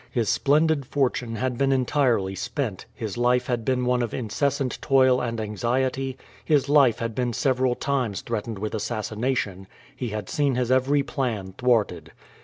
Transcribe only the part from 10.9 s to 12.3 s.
plan thwarted.